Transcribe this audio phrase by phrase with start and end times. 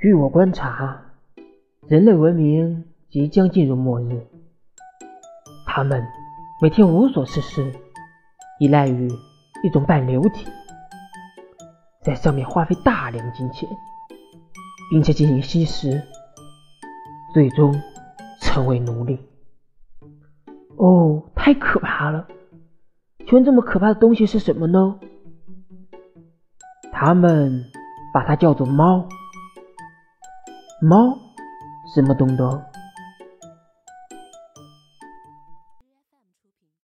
[0.00, 0.98] 据我观察，
[1.86, 4.26] 人类文明即将进入末日。
[5.66, 6.02] 他们
[6.62, 7.70] 每天无所事事，
[8.60, 9.10] 依赖于
[9.62, 10.46] 一种半流体，
[12.02, 13.68] 在上面花费大量金钱，
[14.90, 16.02] 并且进行吸食，
[17.34, 17.78] 最终
[18.40, 19.20] 成为奴隶。
[20.78, 22.26] 哦，太可怕了！
[23.26, 24.98] 请问这么可怕的东西是什么呢？
[26.90, 27.66] 他们
[28.14, 29.06] 把它叫做猫。
[30.82, 31.18] 猫？
[31.94, 32.62] 什么东东？